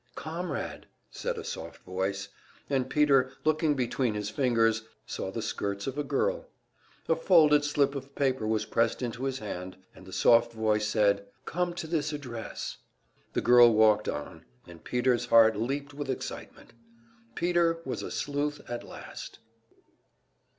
[0.15, 2.29] "Comrade," said a soft voice,
[2.71, 6.49] and Peter, looking between his fingers, saw the skirts of a girl.
[7.07, 11.27] A folded slip of paper was pressed into his hand and the soft voice said:
[11.45, 12.77] "Come to this address."
[13.33, 16.73] The girl walked on, and Peter's heart leaped with excitement.
[17.35, 19.37] Peter was a sleuth at last!